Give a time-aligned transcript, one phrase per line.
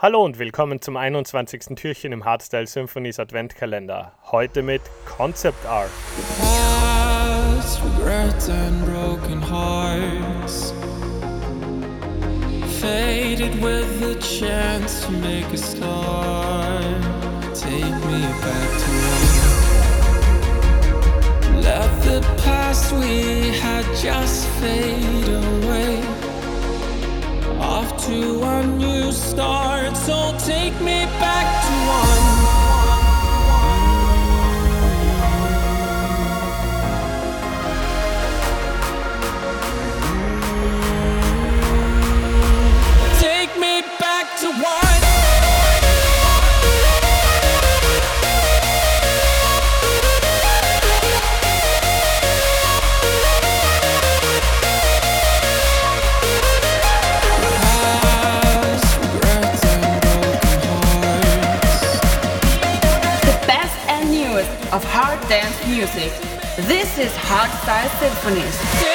[0.00, 1.74] Hallo und willkommen zum 21.
[1.74, 4.12] Türchen im Hardstyle Symphonies Adventkalender.
[4.30, 5.90] Heute mit Concept Art.
[6.38, 10.72] Past regrets and broken hearts
[12.80, 17.02] Faded with the chance to make a start
[17.52, 18.90] Take me back to
[21.50, 26.17] when Let the past we had just fade away
[27.68, 29.94] Off to a new start.
[29.94, 32.67] So take me back to one
[64.78, 66.12] of hard dance music.
[66.68, 68.87] This is Hardstyle Symphonies.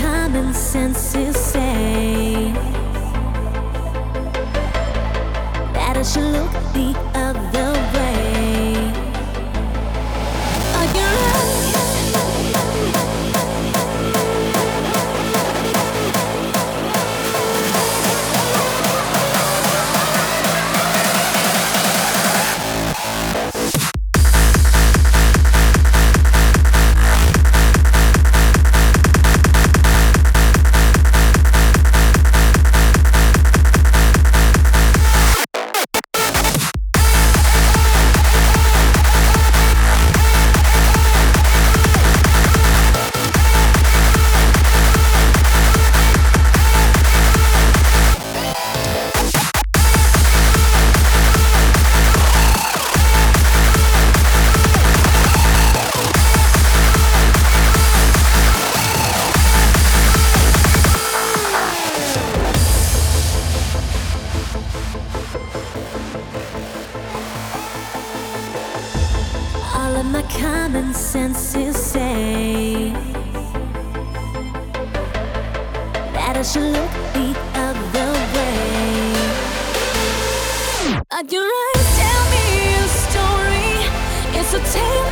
[0.00, 2.52] Common senses say
[5.74, 7.09] that I should look the
[76.40, 79.12] I should look the other way.
[81.10, 81.82] Are you right?
[82.00, 82.46] Tell me
[82.80, 83.76] a story.
[84.40, 85.09] It's a tale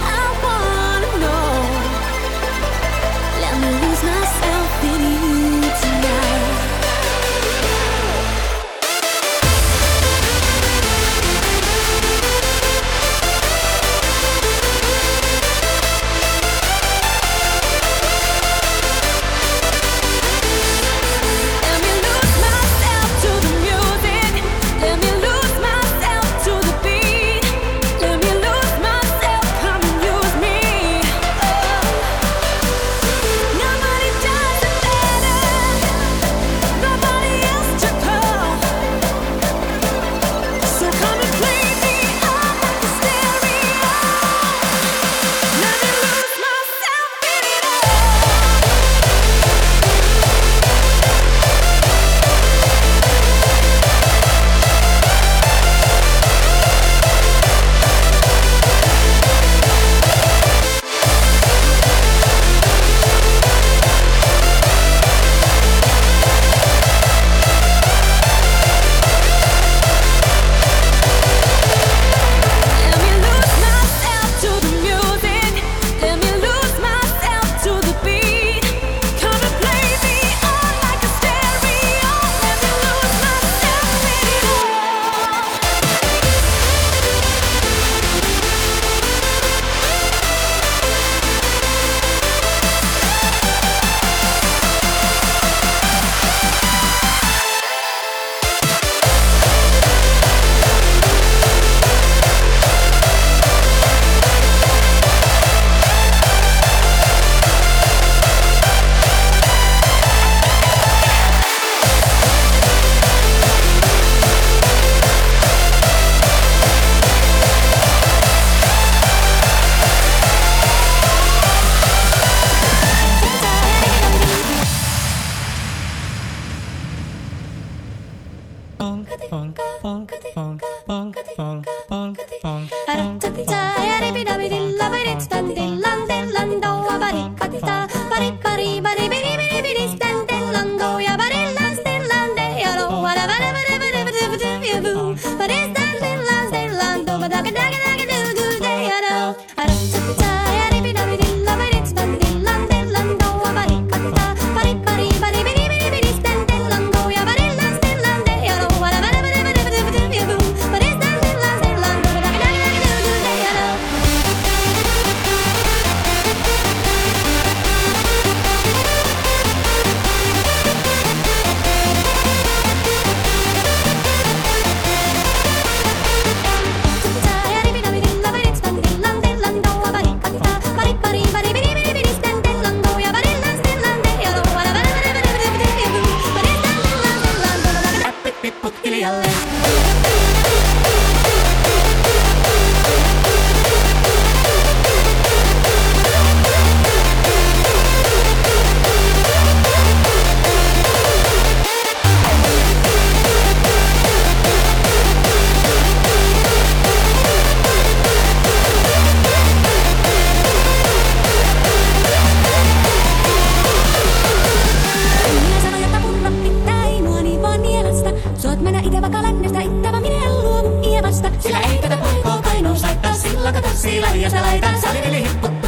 [224.60, 225.67] danzar en el Egipto.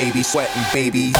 [0.00, 1.12] Baby, sweating, baby.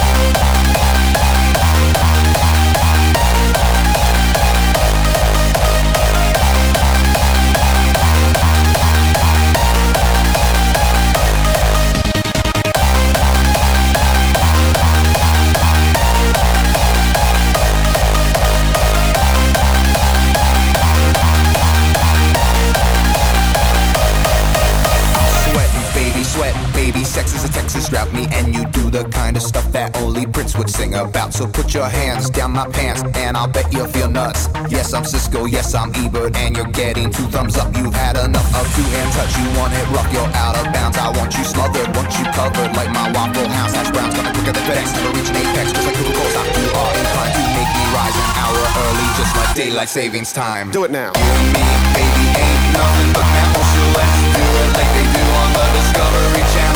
[30.80, 31.32] About.
[31.32, 34.48] So put your hands down my pants, and I'll bet you'll feel nuts.
[34.68, 35.44] Yes, I'm Siskel.
[35.46, 37.76] Yes, I'm Ebert, and you're getting two thumbs up.
[37.76, 39.30] You've had enough of two hand touch.
[39.38, 40.96] You want it rough, you're out of bounds.
[40.96, 44.14] I want you smothered, want you covered like my Waffle House hash browns.
[44.16, 45.72] Coming quicker than FedEx, never reach an apex.
[45.72, 49.32] Just like Google goals, you are inclined to make me rise an hour early, just
[49.36, 50.72] like daylight savings time.
[50.72, 51.12] Do it now.
[51.12, 55.22] You and me, baby, ain't nothing but mammals, so let's do it like they do
[55.28, 56.69] on the Discovery Channel.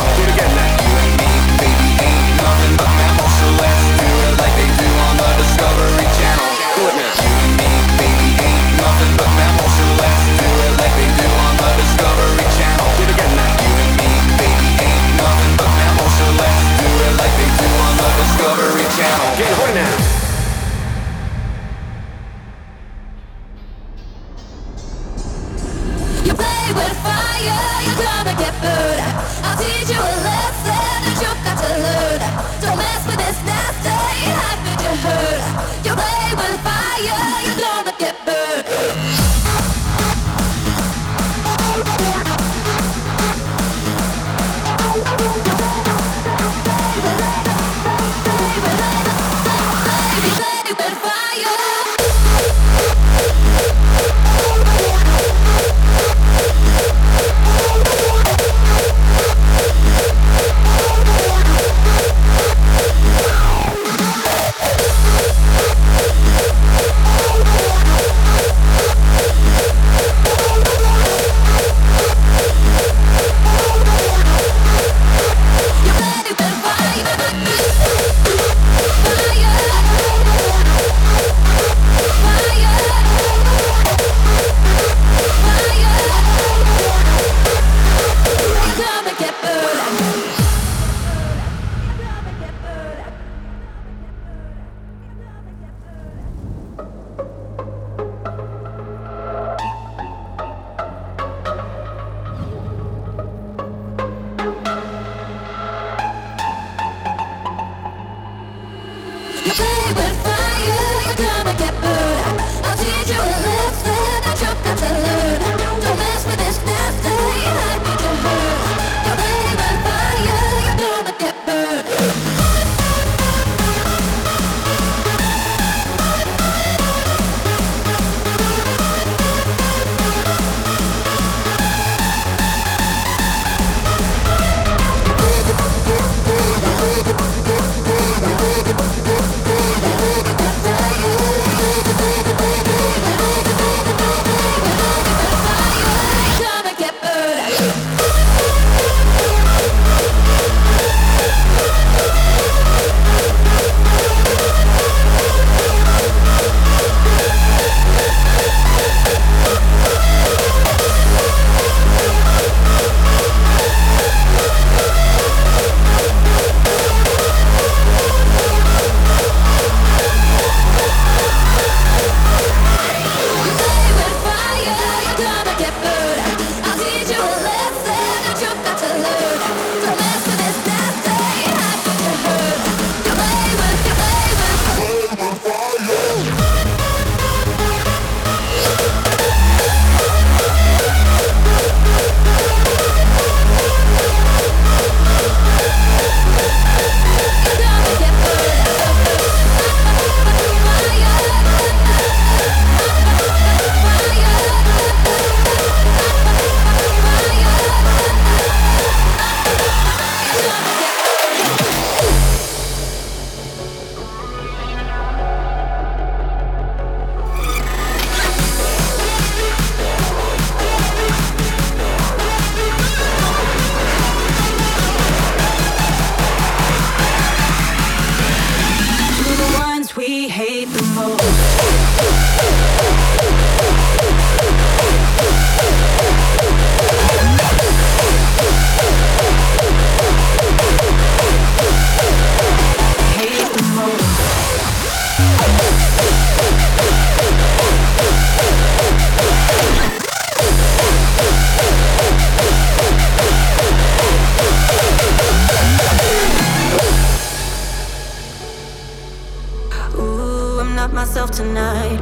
[261.15, 261.99] Tonight,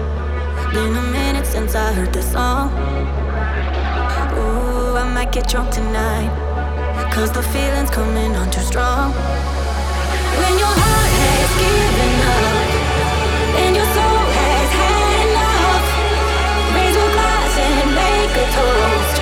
[0.73, 2.73] been a minute since I heard this song.
[4.33, 6.31] Ooh, I might get drunk tonight.
[7.13, 9.13] Cause the feeling's coming on too strong.
[9.13, 12.69] When your heart has given up
[13.63, 15.87] and your soul has had enough,
[16.75, 19.17] raise your glass and make a toast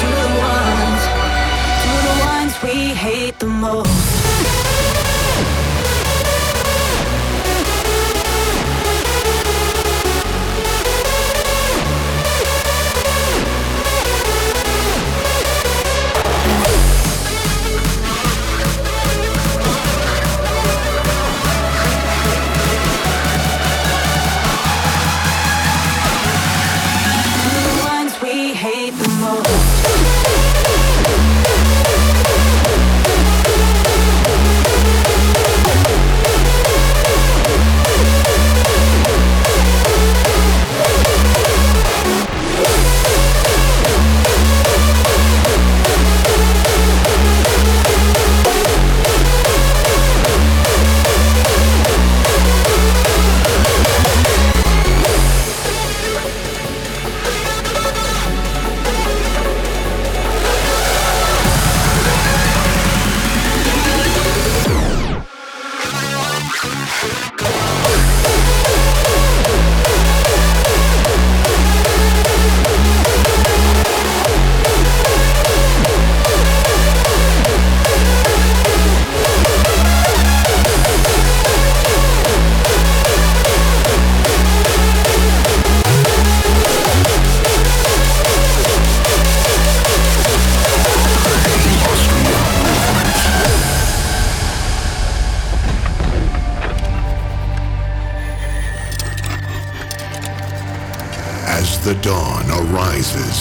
[0.00, 1.02] to the ones,
[1.82, 4.09] to the ones we hate the most.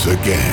[0.10, 0.49] Again,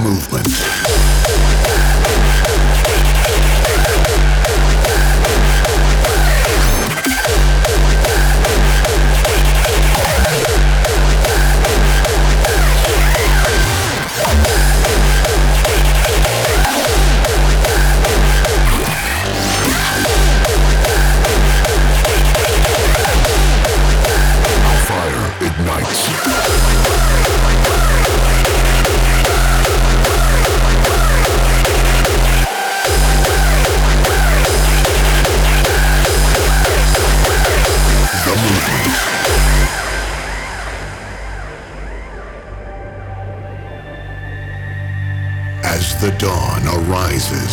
[0.00, 0.89] movement.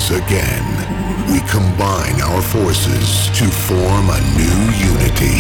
[0.10, 5.40] Arises again, we combine our forces to form a new unity.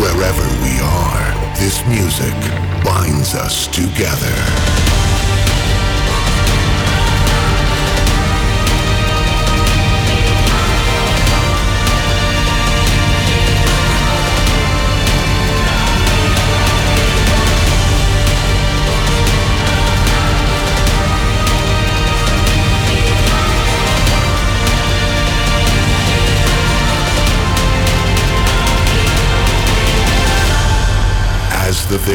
[0.00, 2.34] Wherever we are, this music
[2.84, 4.81] binds us together.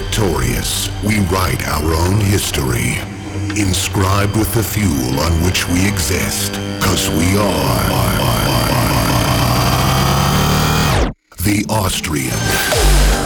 [0.03, 2.99] Victorious, we write our own history,
[3.59, 7.87] inscribed with the fuel on which we exist, cause we are
[11.43, 13.16] the Austrian.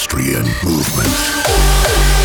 [0.00, 2.19] Austrian movement.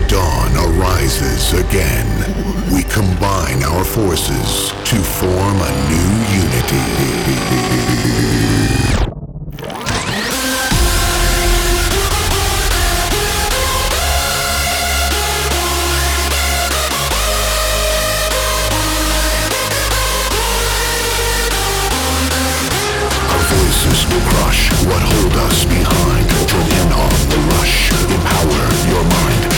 [0.00, 2.06] the dawn arises again,
[2.70, 7.16] we combine our forces to form a new unity.
[24.88, 26.28] what hold us behind.
[26.48, 27.90] Join in on the rush.
[27.90, 29.55] Empower your mind.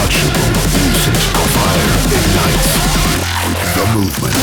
[0.00, 2.70] Fire ignites
[3.74, 4.40] the movement.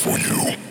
[0.00, 0.69] For you.